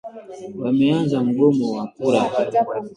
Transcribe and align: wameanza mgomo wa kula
wameanza 0.61 1.23
mgomo 1.23 1.71
wa 1.75 1.87
kula 1.87 2.31